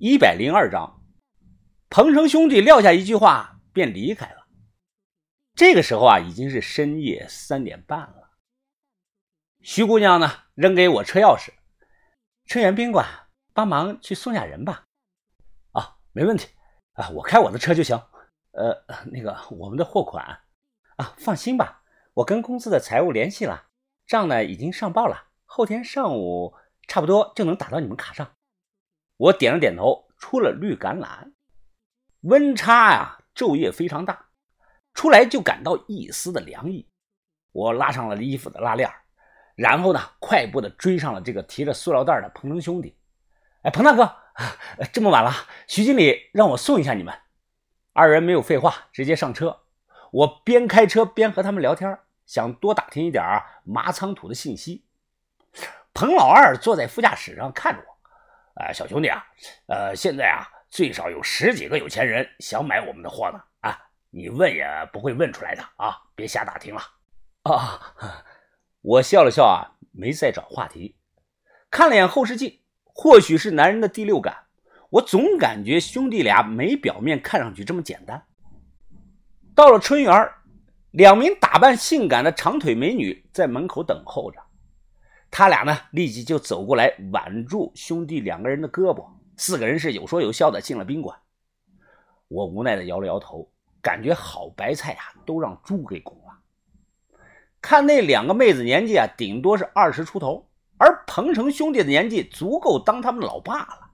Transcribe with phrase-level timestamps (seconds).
[0.00, 1.02] 一百零二章，
[1.90, 4.46] 彭城兄弟撂下一句话便离开了。
[5.56, 8.30] 这个时候啊，已经是深夜三点半了。
[9.60, 11.50] 徐姑娘呢，扔给我车钥匙，
[12.46, 13.04] 春园宾馆
[13.52, 14.84] 帮忙去送下人吧。
[15.72, 16.46] 啊，没问题
[16.92, 18.00] 啊，我开我的车就行。
[18.52, 20.24] 呃，那个我们的货款
[20.94, 21.82] 啊，放心吧，
[22.14, 23.66] 我跟公司的财务联系了，
[24.06, 26.54] 账呢已经上报了，后天上午
[26.86, 28.36] 差不多就能打到你们卡上。
[29.18, 31.32] 我点了点头，出了绿橄榄。
[32.20, 34.26] 温差呀，昼夜非常大，
[34.94, 36.88] 出来就感到一丝的凉意。
[37.50, 38.88] 我拉上了衣服的拉链，
[39.56, 42.96] 然后呢，快步的追上了这个提着塑料袋的彭城兄弟。
[43.62, 44.14] 哎，彭大哥，
[44.92, 45.32] 这么晚了，
[45.66, 47.12] 徐经理让我送一下你们。
[47.92, 49.62] 二人没有废话，直接上车。
[50.12, 53.24] 我边开车边和他们聊天，想多打听一点
[53.64, 54.86] 麻仓土的信息。
[55.92, 57.97] 彭老二坐在副驾驶上看着我。
[58.58, 59.24] 啊，小兄弟啊，
[59.68, 63.40] 呃，现在啊，最少有十几个有钱人想买我们的货呢。
[63.60, 63.78] 啊，
[64.10, 66.80] 你问也不会问出来的啊，别瞎打听了。
[67.44, 67.94] 啊，
[68.82, 70.96] 我笑了笑啊，没再找话题。
[71.70, 74.46] 看了眼后视镜，或许是男人的第六感，
[74.90, 78.20] 我总感觉兄弟俩没表面看上去这么简单。
[79.54, 80.28] 到了春园，
[80.90, 84.40] 两名打扮性感的长腿美女在门口等候着。
[85.30, 91.18] 他俩呢，立即就走过来挽住兄弟两个人的胳膊，四个人是有说有笑的进了宾馆。
[92.28, 96.38] 我无奈的摇了摇头，感觉好白菜呀，都让猪给拱了。
[97.60, 103.90] 看那两个妹子年纪啊，顶多是二十出头，而彭城兄弟的年纪足够当他们老爸了。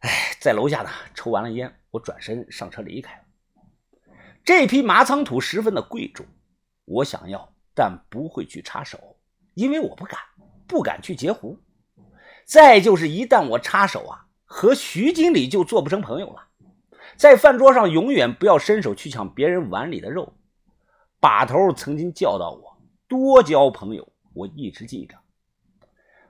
[0.00, 3.22] 哎，在楼下呢，抽完了烟，我转身上车离开了。
[4.44, 6.26] 这批麻仓土十分的贵重，
[6.84, 9.11] 我想要，但不会去插手。
[9.54, 10.18] 因为我不敢，
[10.66, 11.58] 不敢去截胡。
[12.44, 16.48] 再就是一旦我插手啊，和徐经理就做不成朋友了。
[17.16, 20.32] 在饭桌上永远不要伸手去抢别人碗里的肉。
[21.20, 22.76] 把头曾经教导我
[23.06, 25.16] 多交朋友，我一直记着。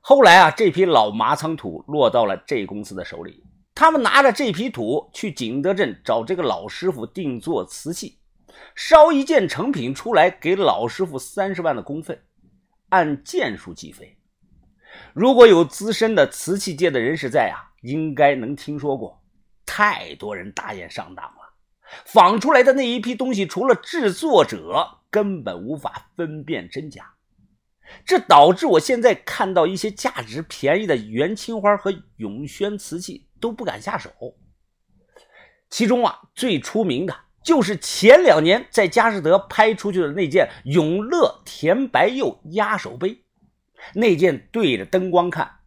[0.00, 8.18] 后来啊，这批老麻仓土落到了这公司的手里，他们拿着这批土去景德镇找这个老师傅定做瓷器，
[8.74, 12.18] 烧一件成品出来，给老师傅三十万的工费。
[12.88, 14.16] 按件数计费，
[15.12, 19.22] 如果有资深的瓷器界的人士在啊，应该能听说过。
[19.66, 21.54] 太多人大宴上当了，
[22.06, 27.14] 仿出来的那一批东西，除了制作者，根本无法分辨真假。
[28.04, 34.10] 这导致我现在看到一些价值便宜的元青花和永宣瓷器都不敢下手。
[35.70, 37.14] 其中啊，最出名的。
[37.42, 43.24] 就是前两年在佳士得拍出去的那件永乐甜白釉压手杯，
[43.94, 45.60] 那件对着灯光看，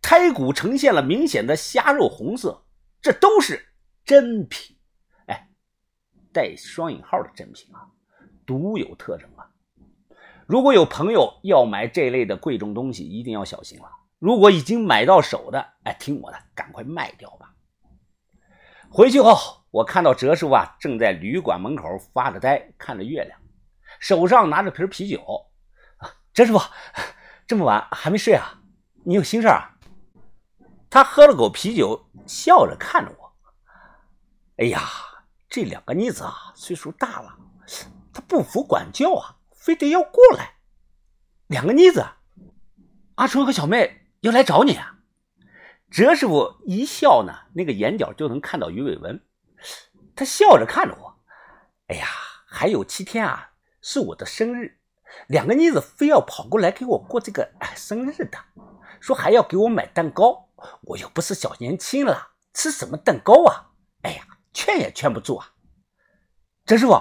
[0.00, 2.64] 胎骨呈现了明显的虾肉红色，
[3.02, 3.68] 这都是
[4.04, 4.76] 真品。
[5.26, 5.50] 哎，
[6.32, 7.88] 带双引号的真品啊，
[8.46, 9.50] 独有特征啊。
[10.46, 13.90] 如果有朋友要买这类的贵重东西，一定要小心了。
[14.18, 17.52] 如果已经买到手的，哎，听我的，赶快卖掉吧。
[18.88, 19.58] 回去后。
[19.78, 23.38] 我看到哲师傅啊，正在旅馆门口发着呆，看着月亮，
[24.00, 25.46] 手上拿着瓶啤酒。
[25.98, 26.58] 啊，哲师傅，
[27.46, 28.60] 这么晚还没睡啊？
[29.04, 29.78] 你有心事啊？
[30.90, 33.32] 他喝了口啤酒，笑着看着我。
[34.56, 34.82] 哎呀，
[35.48, 37.38] 这两个妮子啊，岁数大了，
[38.12, 40.54] 她不服管教啊，非得要过来。
[41.46, 42.04] 两个妮子，
[43.14, 44.98] 阿春和小妹要来找你啊？
[45.88, 49.22] 哲师傅一笑呢，那个眼角就能看到鱼尾纹。
[50.18, 51.16] 他笑着看着我，
[51.86, 52.08] 哎呀，
[52.44, 54.80] 还有七天啊，是我的生日，
[55.28, 58.36] 两个妮子非要跑过来给我过这个生日的，
[58.98, 60.48] 说还要给我买蛋糕，
[60.82, 63.70] 我又不是小年轻了，吃什么蛋糕啊？
[64.02, 65.52] 哎呀，劝也劝不住啊。
[66.66, 67.00] 陈师傅，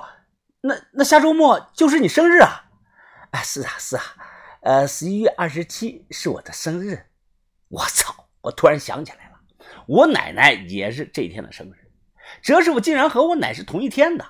[0.62, 2.70] 那那下周末就是你生日啊？
[3.32, 4.04] 哎，是啊是啊，
[4.62, 7.08] 呃，十一月二十七是我的生日。
[7.70, 8.30] 我操！
[8.42, 9.40] 我突然想起来了，
[9.88, 11.87] 我奶奶也是这一天的生日。
[12.42, 14.26] 哲师傅竟然和我奶是同一天的，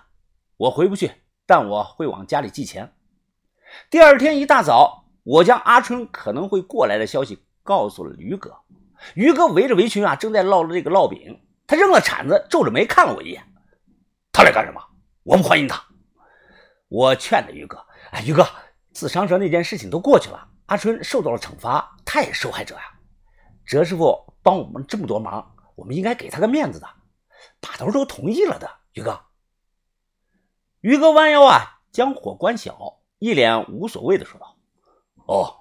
[0.58, 1.12] 我回不去，
[1.46, 2.94] 但我会往家里寄钱。
[3.90, 8.56] 第二天一大早，我将阿春可能会过来的消息告诉了于哥。
[9.14, 11.42] 于哥围着围裙啊，正在烙这个烙饼。
[11.68, 13.44] 他扔了铲子，皱着眉看了我一眼。
[14.32, 14.82] 他来干什么？
[15.24, 15.84] 我不欢迎他。
[16.88, 17.78] 我劝着于哥
[18.12, 18.48] ：“哎，于哥，
[18.94, 22.84] 自伤蛇那件事情都过去了，阿春受到了惩罚，他也受害者呀。
[23.66, 25.46] 哲师傅帮我们这么多忙，
[25.76, 26.88] 我们应该给他个面子的。”
[27.59, 29.21] 把头都同意了的，于哥。
[30.81, 34.57] 于哥弯腰啊，将火关小，一脸无所谓的说道
[35.25, 35.56] ：“哦，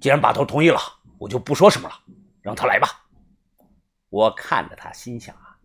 [0.00, 0.78] 既然把头同意了，
[1.18, 1.94] 我就不说什么了，
[2.40, 3.06] 让他来吧。”
[4.10, 5.58] 我看着他，心想啊，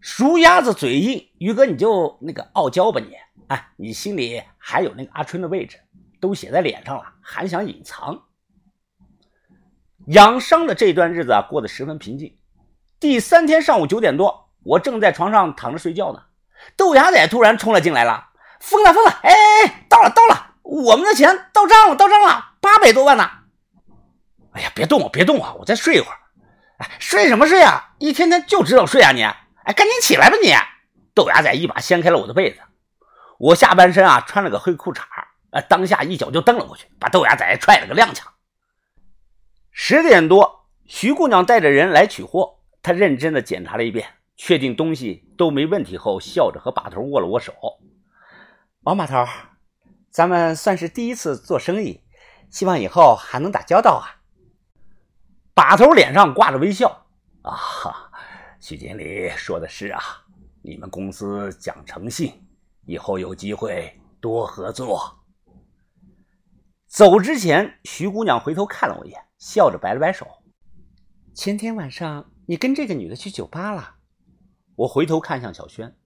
[0.00, 3.14] 熟鸭子嘴硬，于哥你就那个傲娇吧你，
[3.48, 5.78] 哎，你心里还有那个阿春的位置，
[6.18, 8.24] 都写在脸上了，还想隐藏？
[10.06, 12.38] 养伤的这段日子啊，过得十分平静。
[12.98, 16.22] 第三天上午九点多，我正在床上躺着睡觉呢，
[16.76, 18.30] 豆芽仔突然冲了进来了，
[18.60, 19.10] 疯了疯了！
[19.22, 23.30] 哎哎哎，到了到了，我们的钱到账了到账了，八百多万呢！
[24.52, 26.18] 哎呀，别动我别动我，我再睡一会儿。
[26.78, 27.94] 哎，睡什么睡啊？
[27.98, 29.22] 一天天就知道睡啊你！
[29.22, 30.52] 哎，赶紧起来吧你！
[31.14, 32.60] 豆芽仔一把掀开了我的被子，
[33.38, 35.02] 我下半身啊穿了个黑裤衩，
[35.50, 38.22] 呃，当下一脚就蹬了过去，把豆芽仔踹了个踉跄。
[39.70, 42.58] 十点多，徐姑娘带着人来取货。
[42.82, 47.52] 她认真的检查了一遍，确定东西都没问题后，笑着和把头握了握手。
[48.82, 49.24] 王把头，
[50.10, 52.02] 咱们算是第一次做生意，
[52.50, 54.22] 希望以后还能打交道啊。
[55.54, 57.06] 把头脸上挂着微笑。
[57.42, 57.54] 啊，
[58.60, 60.00] 徐经理说的是啊，
[60.62, 62.46] 你们公司讲诚信，
[62.84, 65.24] 以后有机会多合作。
[66.86, 69.20] 走之前，徐姑娘回头看了我一眼。
[69.38, 70.26] 笑着摆了摆手。
[71.34, 73.96] 前天晚上你跟这个女的去酒吧了？
[74.76, 75.96] 我回头看向小轩，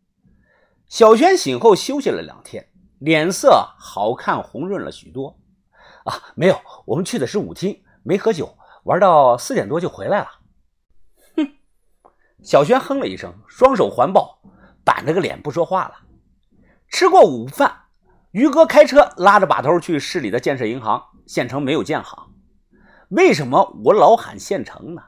[0.89, 2.71] 小轩醒后休息了两天，
[3.01, 5.41] 脸色好看红润了许多。
[6.05, 6.57] 啊，没有，
[6.87, 10.29] 我们去的是舞厅，没喝酒，玩到四点多就回来了。
[11.37, 11.49] 哼，
[12.43, 14.41] 小轩哼了一声，双手环抱，
[14.85, 15.95] 板着个脸不说话了。
[16.89, 17.87] 吃过午饭，
[18.31, 22.33] 于哥开车拉着把头去市里的建设银行，县城没有建行。
[23.09, 25.03] 为什么我老喊县城呢？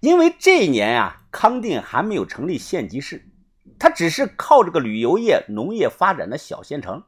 [0.00, 3.30] 因为这一年啊，康定还没有成立县级市，
[3.78, 7.04] 它只是靠这个旅游业、农业发展的小县城。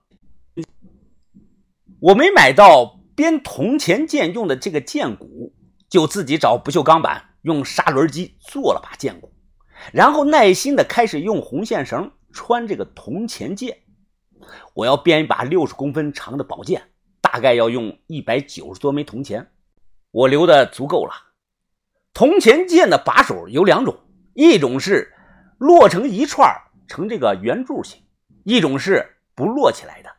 [2.00, 5.54] 我没买到编铜钱剑用的这个剑骨，
[5.88, 9.32] 就自己找不锈钢板，用砂轮机做了把剑骨，
[9.92, 13.78] 然后耐心的开始用红线绳穿这个铜钱剑。
[14.74, 16.90] 我要编一把六十公分长的宝剑，
[17.22, 19.50] 大概要用一百九十多枚铜钱。
[20.10, 21.31] 我留的足够了。
[22.14, 23.98] 铜钱剑的把手有两种，
[24.34, 25.14] 一种是
[25.58, 26.54] 摞成一串
[26.86, 28.02] 成这个圆柱形，
[28.44, 30.10] 一种是不摞起来的。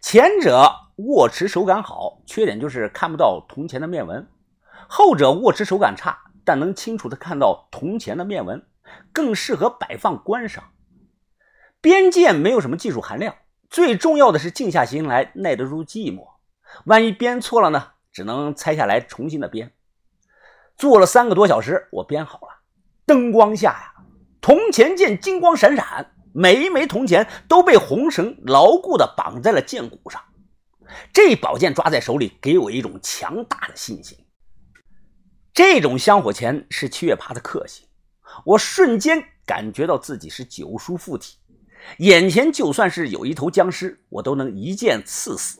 [0.00, 4.24] 前者握持手感好，缺点就是看不到铜钱的面纹；
[4.88, 8.64] 后者握持手感差，但能清楚的看到铜钱的面纹，
[9.12, 10.62] 更适合摆放观赏。
[11.80, 13.34] 编剑没有什么技术含量，
[13.68, 16.28] 最重要的是静下心来，耐得住寂寞。
[16.84, 17.88] 万一编错了呢？
[18.12, 19.72] 只能拆下来重新的编，
[20.76, 22.48] 做了三个多小时，我编好了。
[23.06, 23.94] 灯光下呀，
[24.40, 30.22] 铜钱剑金光闪闪，每一枚铜钱都被红绳牢固的绑在了剑骨上。
[31.12, 34.18] 这宝剑抓在手里，给我一种强大的信心。
[35.54, 37.86] 这种香火钱是七月爬的克星，
[38.44, 41.38] 我瞬间感觉到自己是九叔附体，
[41.98, 45.58] 眼前就算是有一头僵尸，我都能一剑刺死。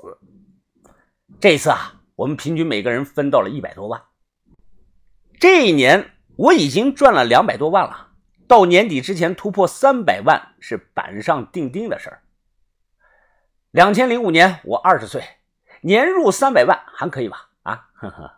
[1.40, 1.92] 这次啊。
[2.16, 4.02] 我们平均每个人分到了一百多万。
[5.38, 8.08] 这一年我已经赚了两百多万了，
[8.48, 12.22] 到年底之前突破三百万是板上钉钉的事儿。
[13.70, 15.22] 两千零五年我二十岁，
[15.82, 17.48] 年入三百万还可以吧？
[17.62, 18.32] 啊，呵呵。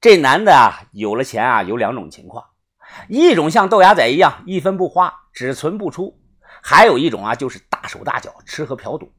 [0.00, 2.44] 这男的啊，有了钱啊，有两种情况，
[3.08, 6.16] 一种像豆芽仔一样一分不花，只存不出；
[6.62, 9.12] 还有一种啊，就是大手大脚吃喝嫖赌。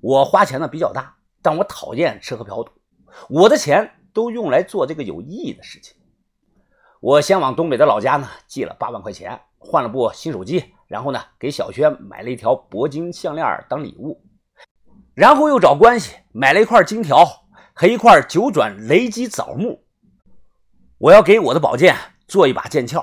[0.00, 1.16] 我花钱呢比较大。
[1.42, 2.70] 但我讨厌吃喝嫖赌，
[3.30, 5.96] 我的钱都用来做这个有意义的事情。
[7.00, 14.22] 我先往东北的老家呢寄了八万块钱，换了部新手机，然后呢给小轩买了一条铂金项链当礼物，
[15.14, 17.26] 然后又找关系买了一块金条
[17.72, 19.82] 和一块九转雷击枣木。
[20.98, 21.96] 我要给我的宝剑
[22.28, 23.02] 做一把剑鞘。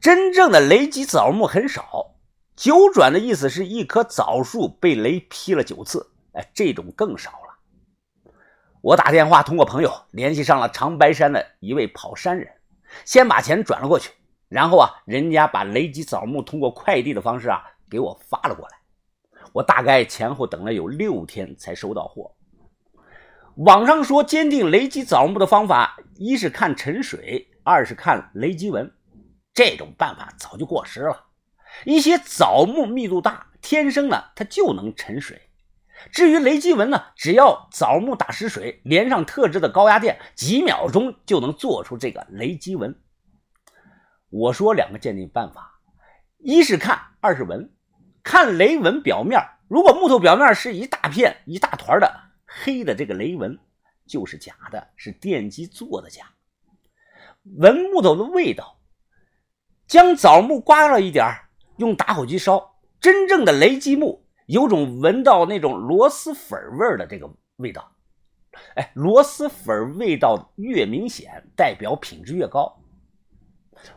[0.00, 2.14] 真正的雷击枣木很少，
[2.56, 6.12] 九转的意思是一棵枣树被雷劈了九次。
[6.32, 7.41] 哎，这种更少。
[8.82, 12.48] 我打电话通过朋友联系上了长白山的一位跑山人，
[13.04, 14.10] 先把钱转了过去，
[14.48, 18.76] 然后啊，人家把雷击枣木通过快递的方式啊给我发了过来。
[19.52, 22.34] 我大概前后等了有六天才收到货。
[23.54, 28.92] 网上说鉴定雷击枣木的方法，一是看沉水，二是看雷击纹。
[29.54, 31.26] 这种办法早就过时了。
[31.84, 35.40] 一些枣木密度大，天生呢它就能沉水。
[36.10, 42.98] 至于雷击纹呢，只要枣木打湿水，连上特制的高压电，几秒钟就能做出这个雷击纹。
[44.30, 45.78] 我说两个鉴定办法，
[46.38, 47.70] 一是看，二是闻。
[48.22, 52.12] 看雷纹表面，如果木头表面是一大片一大团的
[52.46, 53.58] 黑的这个雷纹，
[54.06, 56.30] 就是假的，是电机做的假。
[57.56, 58.78] 闻木头的味道，
[59.88, 61.26] 将枣木刮了一点
[61.78, 67.90] 用打火机烧，真正的雷击木有种闻到那种螺蛳粉味的这个味道。
[68.74, 72.80] 哎，螺蛳粉味道越明显，代表品质越高。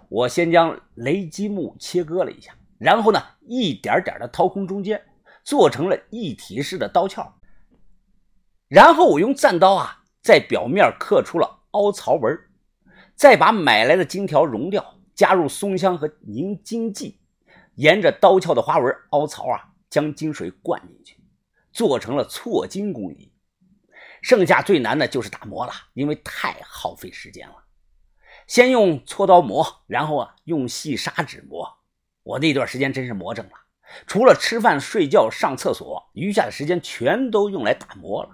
[0.08, 5.02] 我先将雷击木切割了一下，然后呢，一点点的掏空中间，
[5.44, 7.34] 做成了一体式的刀鞘。
[8.68, 12.36] 然后我用战刀啊，在表面刻出了凹槽纹，
[13.14, 17.20] 再把买来的金条熔掉，加入松香和凝金剂，
[17.76, 21.18] 沿着刀鞘的花纹凹槽啊，将金水灌进去，
[21.72, 23.32] 做成了错金工艺。
[24.22, 27.56] 剩下最难的就是打磨了，因为太耗费时间了。
[28.46, 31.66] 先用锉刀磨，然后啊用细砂纸磨。
[32.24, 33.54] 我那段时间真是磨正了，
[34.06, 38.32] 除了吃饭、睡觉、上厕所，余下的时间全都用来打磨了。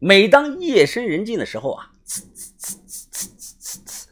[0.00, 4.06] 每当夜深人静的时候啊，呲呲呲呲呲呲呲，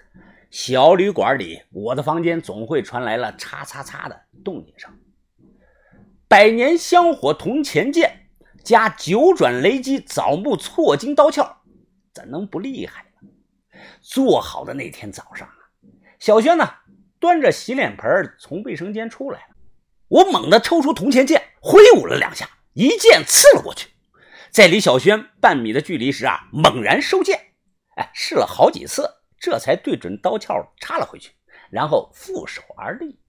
[0.53, 4.97] 小旅馆里，我的房间总会传来了嚓嚓嚓的动静声。
[6.29, 8.21] 百年香火铜钱剑。
[8.65, 11.57] 加九转雷击枣木错金刀鞘，
[12.15, 13.29] 怎能不厉害呢？
[14.01, 15.69] 做好的那天早上啊，
[16.19, 16.67] 小轩呢
[17.21, 19.57] 端着洗脸盆从卫生间出来了。
[20.09, 23.91] 我猛地抽出铜钱剑，挥舞了两下，一剑刺了过去。
[24.51, 27.39] 在离小轩半米的距离时啊，猛然收剑。
[27.97, 31.33] 哎，试了好几次，这才对准刀鞘插了回去，
[31.71, 33.21] 然后负手而立。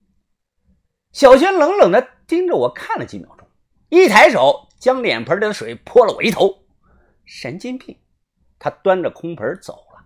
[1.11, 3.48] 小轩冷冷的盯着我看了几秒钟，
[3.89, 4.63] 一抬手。
[4.77, 6.60] 将脸盆里的水泼了我一头，
[7.24, 7.98] 神经病！
[8.60, 10.05] 他端着空盆走了，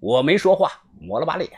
[0.00, 1.48] 我没说话，抹了把脸。